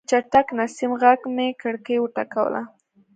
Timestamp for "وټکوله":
1.99-2.61